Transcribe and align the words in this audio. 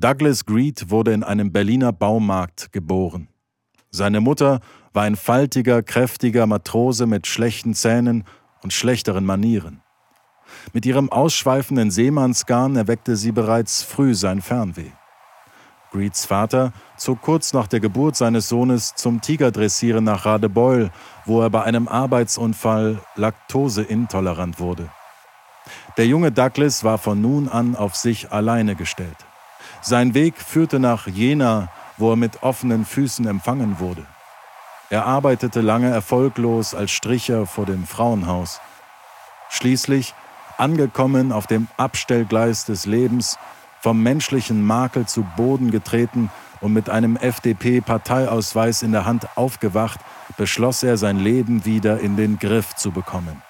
Douglas 0.00 0.46
Greed 0.46 0.88
wurde 0.88 1.12
in 1.12 1.22
einem 1.22 1.52
Berliner 1.52 1.92
Baumarkt 1.92 2.72
geboren. 2.72 3.28
Seine 3.90 4.22
Mutter 4.22 4.60
war 4.94 5.02
ein 5.02 5.14
faltiger, 5.14 5.82
kräftiger 5.82 6.46
Matrose 6.46 7.06
mit 7.06 7.26
schlechten 7.26 7.74
Zähnen 7.74 8.24
und 8.62 8.72
schlechteren 8.72 9.26
Manieren. 9.26 9.82
Mit 10.72 10.86
ihrem 10.86 11.12
ausschweifenden 11.12 11.90
Seemannsgarn 11.90 12.76
erweckte 12.76 13.14
sie 13.14 13.30
bereits 13.30 13.82
früh 13.82 14.14
sein 14.14 14.40
Fernweh. 14.40 14.90
Greeds 15.92 16.24
Vater 16.24 16.72
zog 16.96 17.20
kurz 17.20 17.52
nach 17.52 17.66
der 17.66 17.80
Geburt 17.80 18.16
seines 18.16 18.48
Sohnes 18.48 18.94
zum 18.94 19.20
Tigerdressieren 19.20 20.04
nach 20.04 20.24
Radebeul, 20.24 20.90
wo 21.26 21.42
er 21.42 21.50
bei 21.50 21.62
einem 21.62 21.88
Arbeitsunfall 21.88 23.00
laktoseintolerant 23.16 24.60
wurde. 24.60 24.88
Der 25.98 26.06
junge 26.06 26.32
Douglas 26.32 26.84
war 26.84 26.96
von 26.96 27.20
nun 27.20 27.50
an 27.50 27.76
auf 27.76 27.96
sich 27.96 28.32
alleine 28.32 28.76
gestellt. 28.76 29.26
Sein 29.82 30.14
Weg 30.14 30.36
führte 30.36 30.78
nach 30.78 31.06
Jena, 31.06 31.68
wo 31.96 32.10
er 32.10 32.16
mit 32.16 32.42
offenen 32.42 32.84
Füßen 32.84 33.26
empfangen 33.26 33.78
wurde. 33.78 34.04
Er 34.90 35.06
arbeitete 35.06 35.60
lange 35.60 35.88
erfolglos 35.88 36.74
als 36.74 36.90
Stricher 36.90 37.46
vor 37.46 37.64
dem 37.64 37.86
Frauenhaus. 37.86 38.60
Schließlich, 39.48 40.14
angekommen 40.58 41.32
auf 41.32 41.46
dem 41.46 41.68
Abstellgleis 41.76 42.64
des 42.66 42.86
Lebens, 42.86 43.38
vom 43.80 44.02
menschlichen 44.02 44.64
Makel 44.64 45.06
zu 45.06 45.24
Boden 45.36 45.70
getreten 45.70 46.30
und 46.60 46.72
mit 46.72 46.90
einem 46.90 47.16
FDP-Parteiausweis 47.16 48.82
in 48.82 48.92
der 48.92 49.06
Hand 49.06 49.26
aufgewacht, 49.36 50.00
beschloss 50.36 50.82
er, 50.82 50.98
sein 50.98 51.18
Leben 51.18 51.64
wieder 51.64 52.00
in 52.00 52.16
den 52.16 52.38
Griff 52.38 52.74
zu 52.74 52.90
bekommen. 52.90 53.42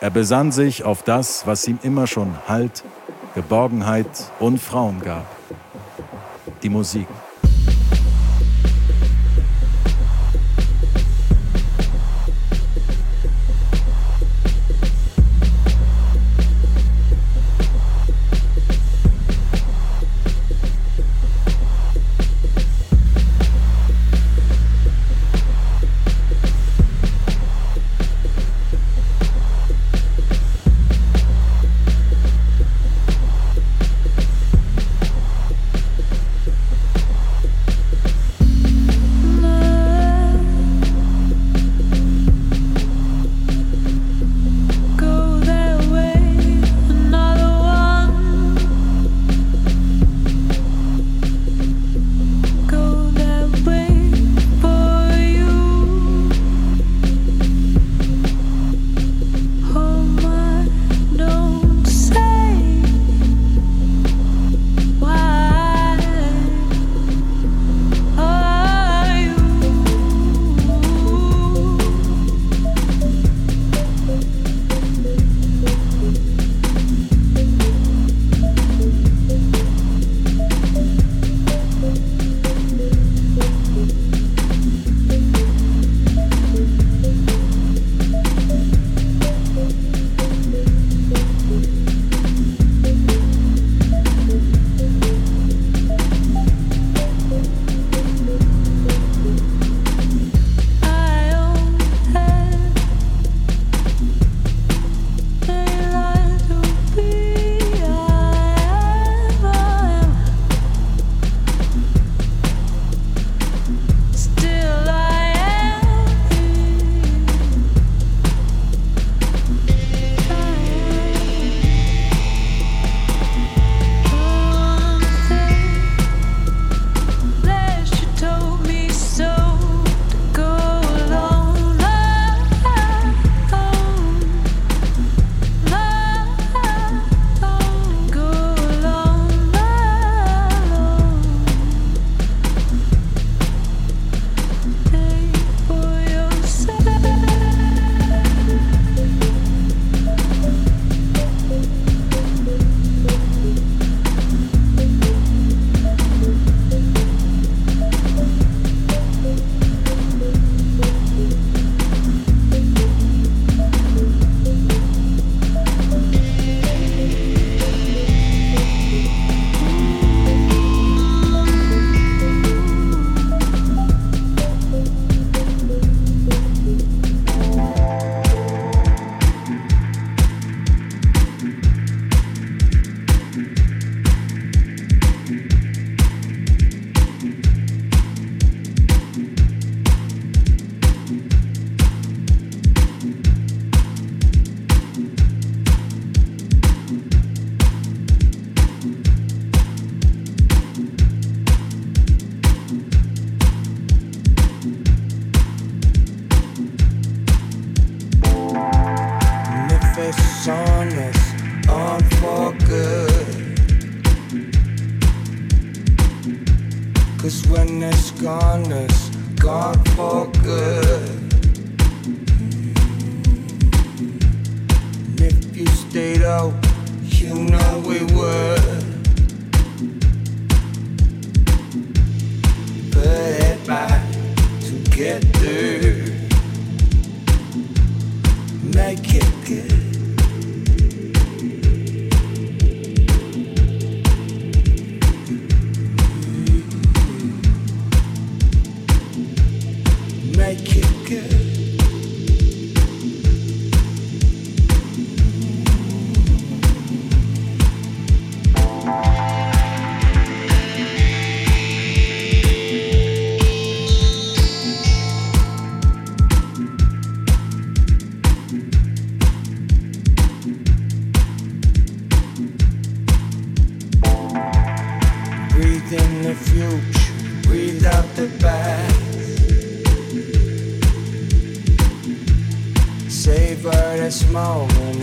Er 0.00 0.10
besann 0.10 0.50
sich 0.50 0.82
auf 0.82 1.04
das, 1.04 1.46
was 1.46 1.68
ihm 1.68 1.78
immer 1.82 2.08
schon 2.08 2.36
Halt, 2.48 2.82
Geborgenheit 3.34 4.30
und 4.40 4.58
Frauen 4.58 5.00
gab. 5.00 5.26
Die 6.62 6.68
Musik. 6.68 7.06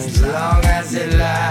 As 0.09 0.21
long 0.23 0.65
as 0.65 0.93
it 0.95 1.13
lasts. 1.13 1.48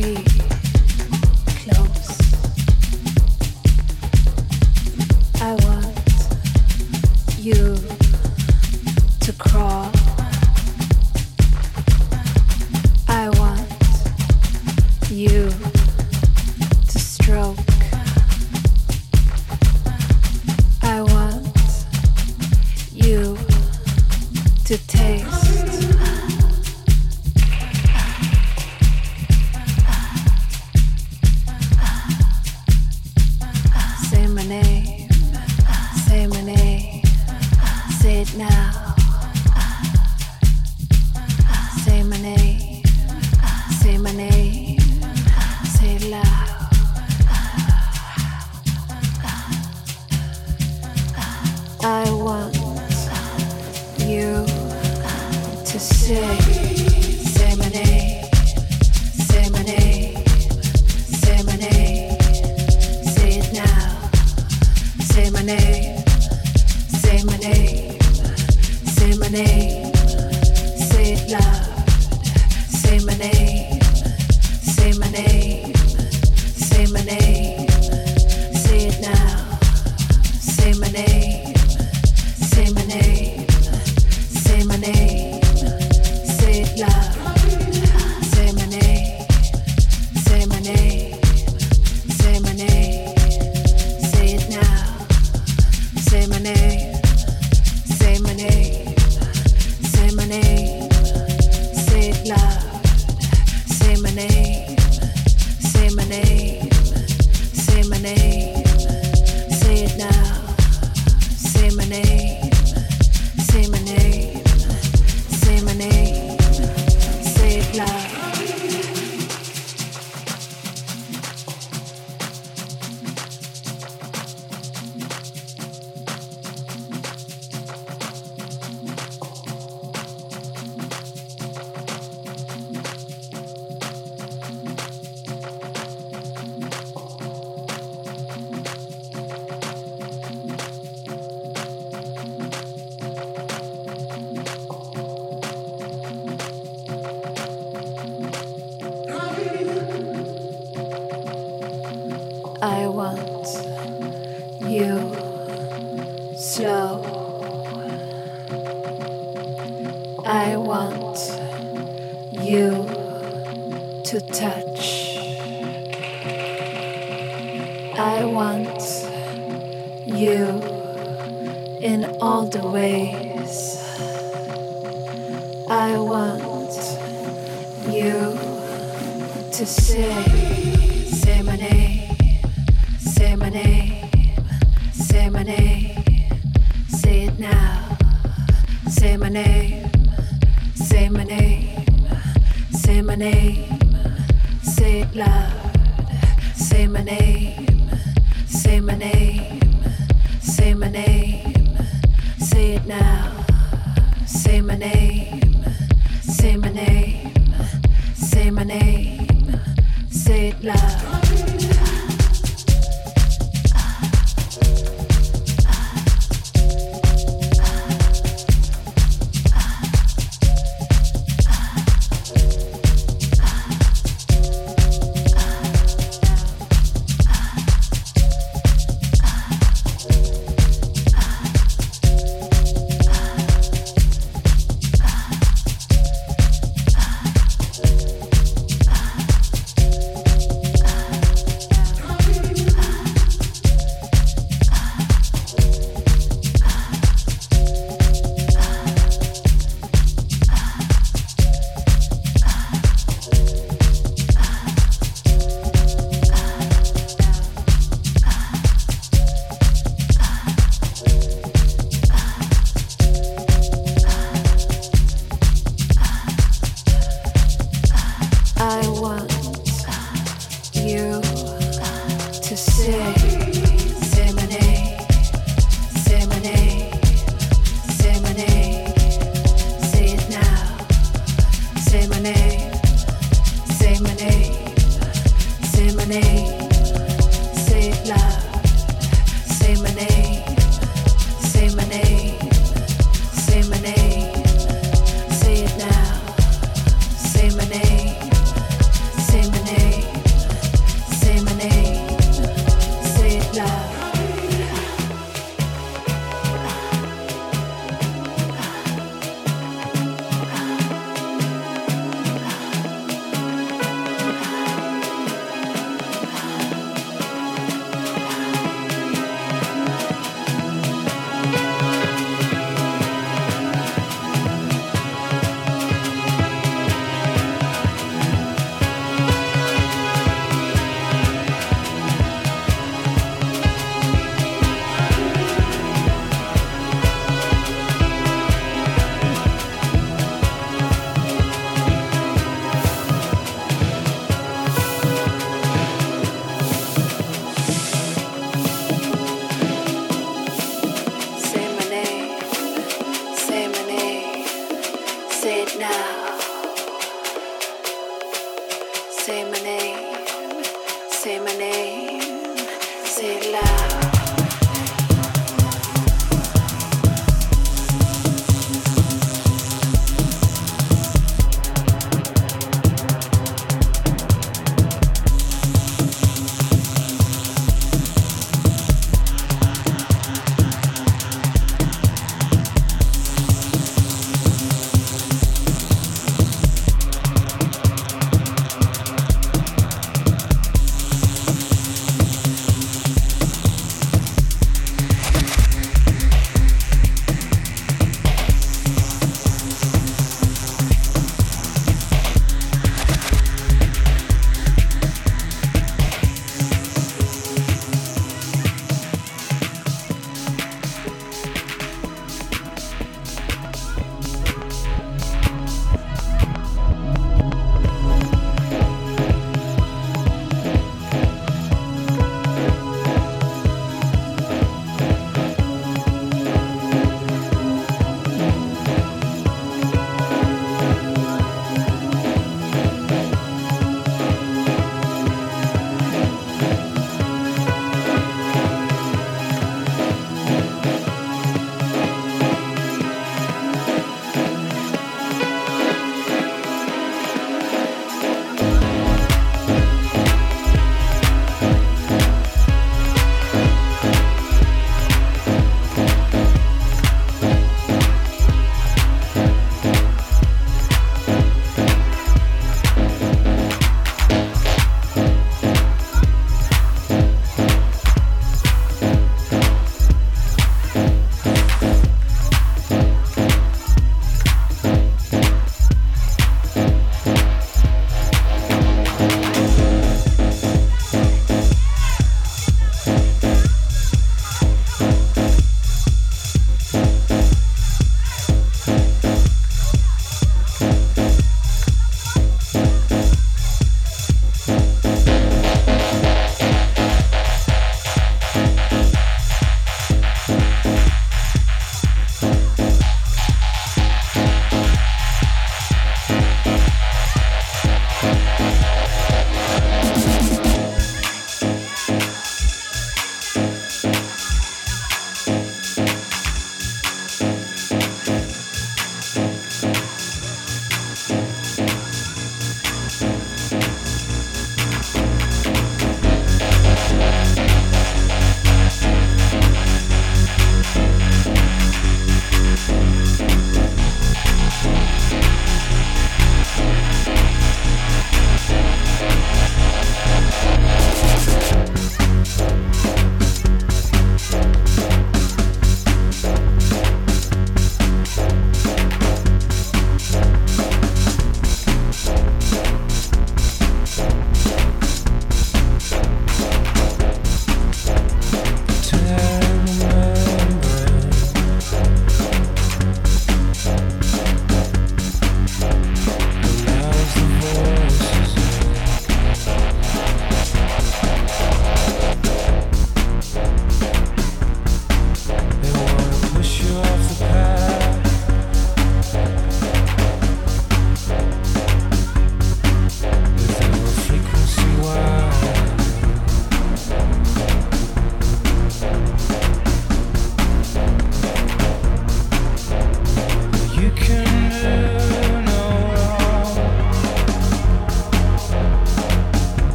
be. 0.00 0.49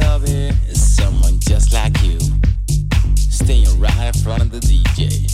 Club 0.00 0.22
someone 0.72 1.38
just 1.40 1.72
like 1.72 1.96
you, 2.02 2.18
staying 3.16 3.80
right 3.80 4.14
in 4.14 4.22
front 4.22 4.42
of 4.42 4.50
the 4.50 4.60
DJ. 4.60 5.28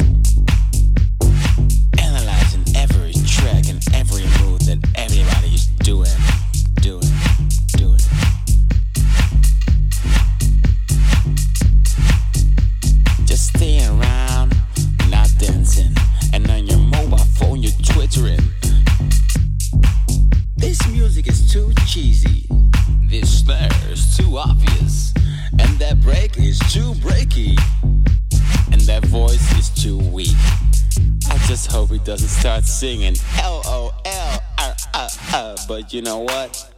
Know 36.05 36.19
what? 36.19 36.71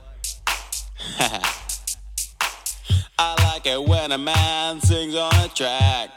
I 3.19 3.35
like 3.43 3.67
it 3.67 3.83
when 3.83 4.13
a 4.13 4.19
man 4.19 4.81
sings 4.81 5.17
on 5.17 5.35
a 5.35 5.49
track. 5.49 6.11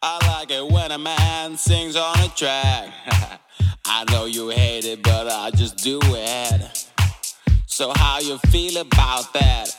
I 0.00 0.18
like 0.28 0.52
it 0.52 0.64
when 0.64 0.92
a 0.92 0.98
man 0.98 1.56
sings 1.56 1.96
on 1.96 2.16
a 2.20 2.28
track. 2.28 2.92
I 3.86 4.04
know 4.12 4.26
you 4.26 4.50
hate 4.50 4.84
it, 4.84 5.02
but 5.02 5.26
I 5.26 5.50
just 5.50 5.78
do 5.78 5.98
it. 6.04 6.88
So 7.66 7.92
how 7.96 8.20
you 8.20 8.38
feel 8.50 8.80
about 8.80 9.32
that? 9.32 9.76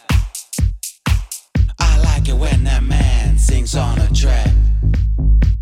I 1.80 1.98
like 2.00 2.28
it 2.28 2.36
when 2.36 2.68
a 2.68 2.82
man 2.82 3.38
sings 3.38 3.74
on 3.74 4.00
a 4.00 4.14
track. 4.14 4.52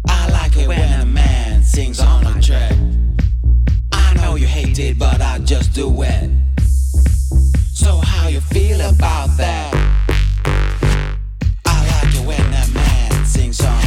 I 0.08 0.30
like 0.32 0.58
it 0.58 0.68
when 0.68 1.02
a 1.02 1.06
man 1.06 1.62
sings 1.62 2.00
on 2.00 2.26
a 2.26 2.42
track. 2.42 2.74
I 3.94 4.16
know 4.16 4.34
you 4.36 4.48
hate 4.48 4.80
it, 4.80 4.98
but 4.98 5.22
I 5.22 5.38
just 5.40 5.74
do 5.74 6.02
it. 6.02 6.51
So 7.82 7.98
how 7.98 8.28
you 8.28 8.42
feel 8.42 8.80
about 8.80 9.36
that? 9.38 9.74
I 11.66 11.78
like 11.88 12.14
it 12.14 12.28
when 12.28 12.40
a 12.40 12.68
man 12.76 13.26
sings 13.26 13.60
on 13.60 13.81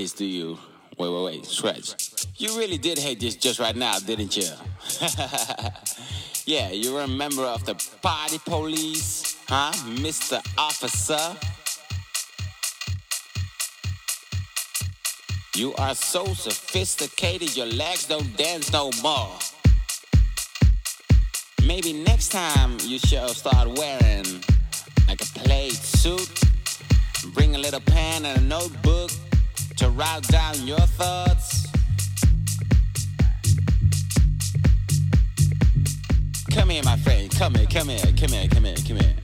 hate 0.00 0.16
to 0.16 0.24
you. 0.24 0.58
Wait, 0.96 1.12
wait, 1.12 1.24
wait, 1.24 1.44
stretch. 1.44 2.26
You 2.36 2.56
really 2.56 2.78
did 2.78 2.98
hate 2.98 3.20
this 3.20 3.36
just 3.36 3.60
right 3.60 3.76
now, 3.76 3.98
didn't 3.98 4.34
you? 4.34 4.48
yeah, 6.46 6.70
you're 6.70 7.02
a 7.02 7.08
member 7.08 7.42
of 7.42 7.66
the 7.66 7.74
party 8.00 8.38
police, 8.38 9.36
huh, 9.46 9.72
Mr. 10.00 10.40
Officer? 10.56 11.36
You 15.54 15.74
are 15.74 15.94
so 15.94 16.24
sophisticated, 16.32 17.54
your 17.54 17.66
legs 17.66 18.06
don't 18.06 18.34
dance 18.38 18.72
no 18.72 18.90
more. 19.02 19.36
Maybe 21.66 21.92
next 21.92 22.30
time 22.30 22.78
you 22.84 22.98
should 22.98 23.28
start 23.30 23.68
wearing 23.76 24.24
like 25.06 25.20
a 25.20 25.30
plaid 25.40 25.72
suit. 25.72 26.40
Bring 27.34 27.54
a 27.54 27.58
little 27.58 27.80
pen 27.80 28.24
and 28.24 28.38
a 28.38 28.40
notebook 28.40 29.10
to 29.80 29.88
write 29.88 30.22
down 30.28 30.66
your 30.66 30.78
thoughts. 30.80 31.66
Come 36.50 36.68
here, 36.68 36.82
my 36.84 36.98
friend. 36.98 37.30
Come 37.30 37.54
here, 37.54 37.66
come 37.66 37.88
here, 37.88 37.98
come 38.14 38.28
here, 38.28 38.46
come 38.48 38.64
here, 38.64 38.76
come 38.86 38.96
here. 38.98 39.14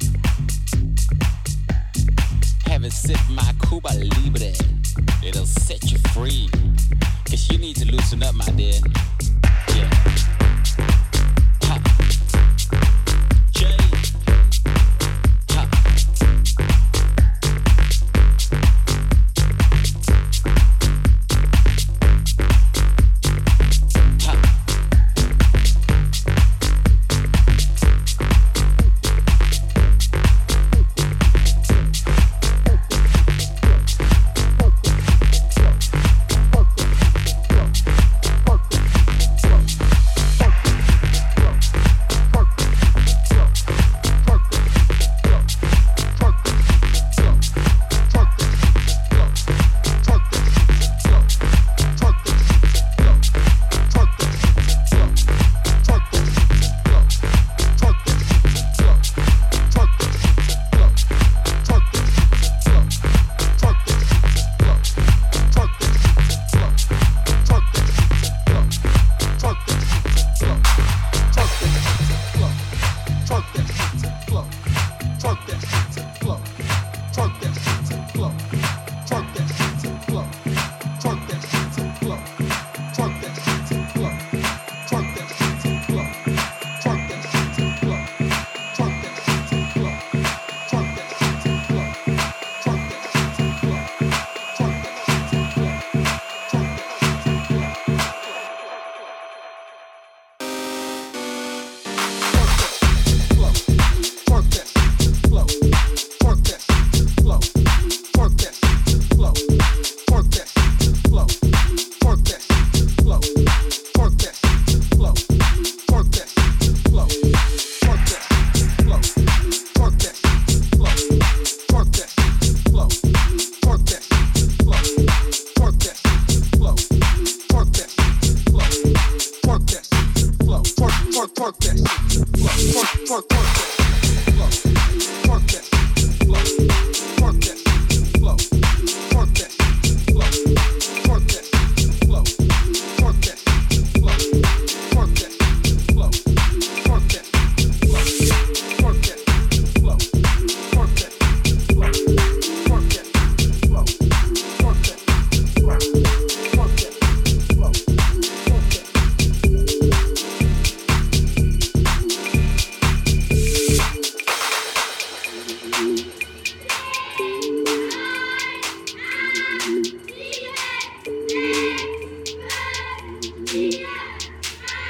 Have 2.64 2.84
a 2.84 2.90
sip 2.90 3.18
my 3.28 3.54
Cuba 3.68 3.90
Libre. 3.98 4.54
It'll 5.22 5.44
set 5.44 5.92
you 5.92 5.98
free. 6.14 6.48
Cause 7.28 7.50
you 7.52 7.58
need 7.58 7.76
to 7.76 7.92
loosen 7.92 8.22
up, 8.22 8.34
my 8.34 8.46
dear. 8.52 8.80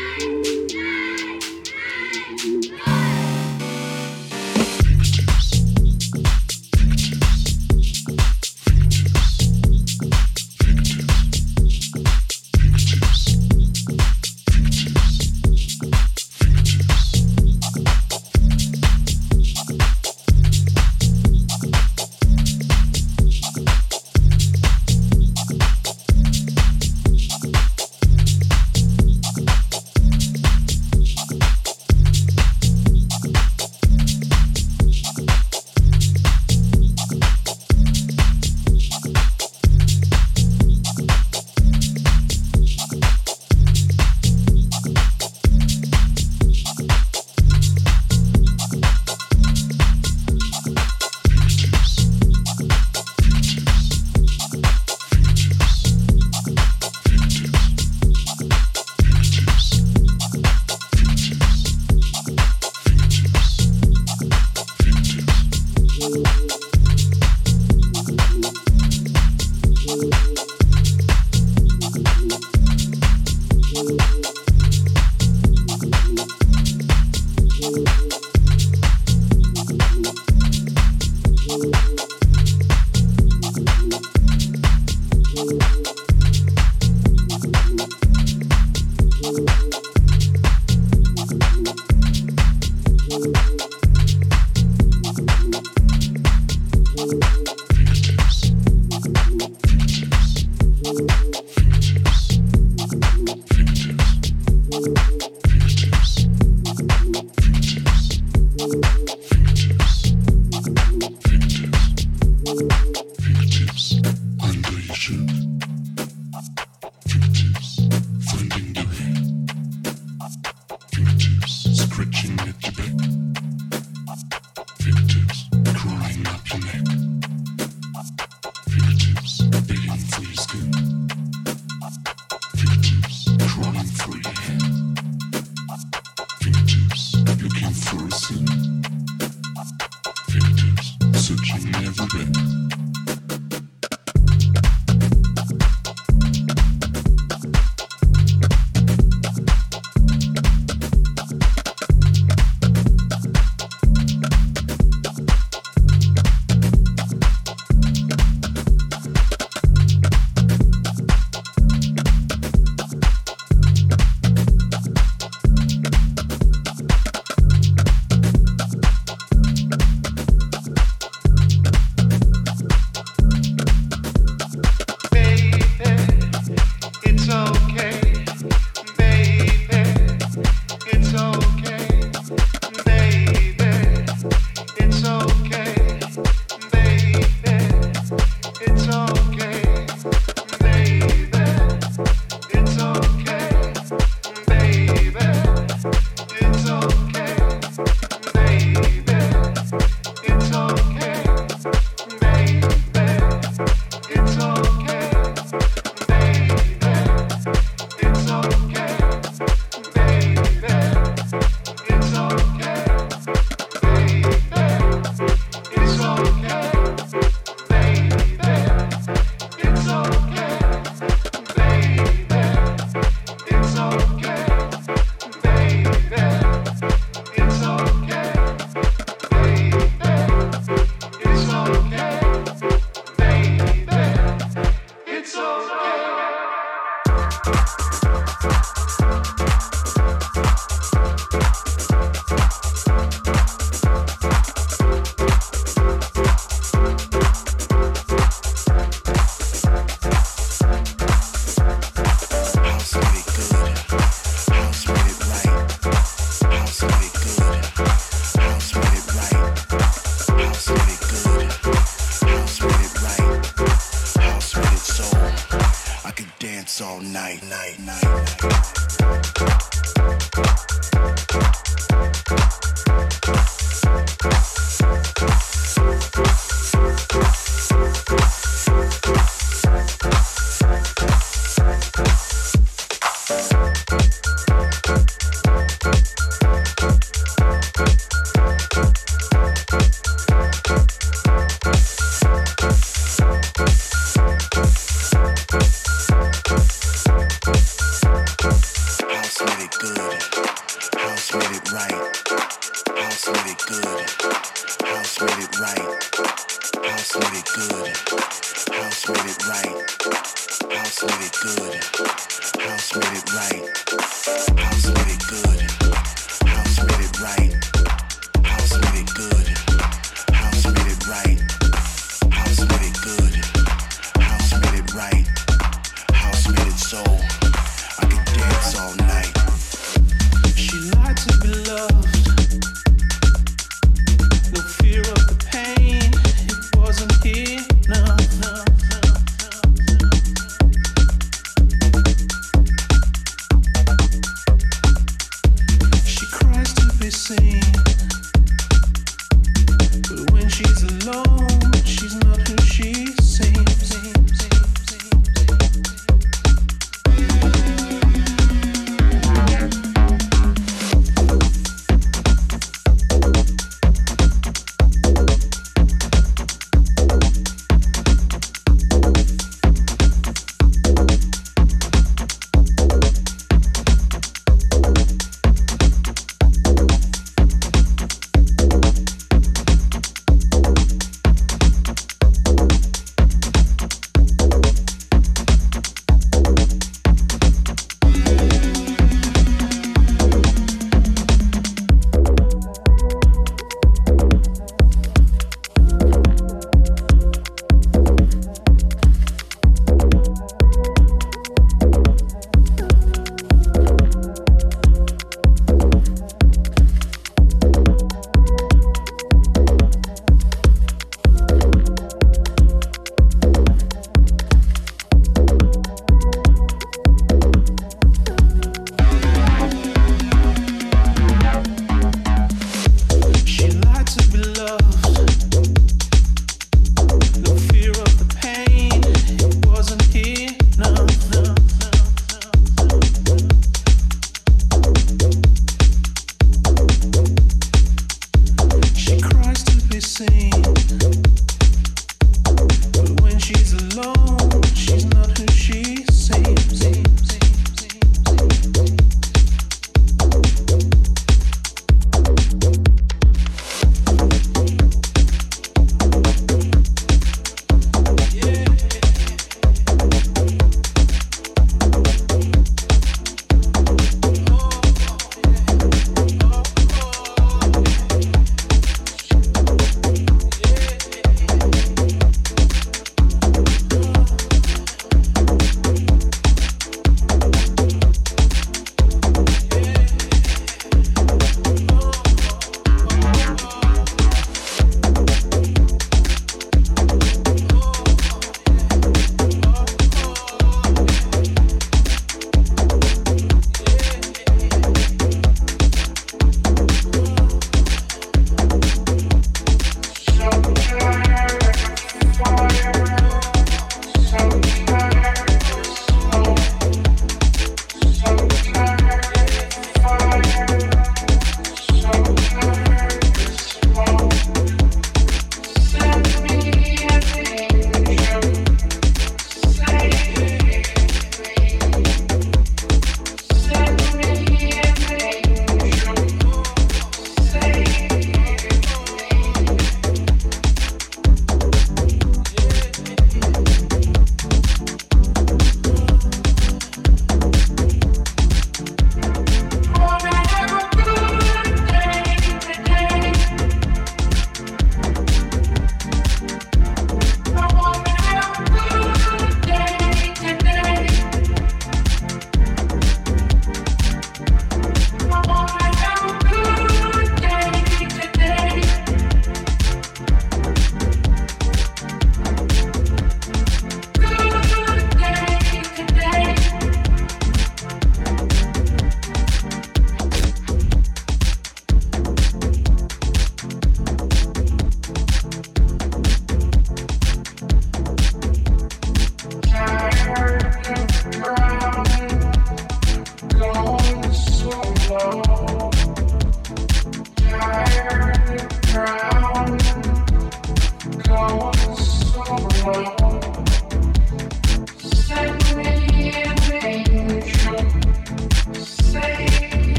Bye. 0.00 0.39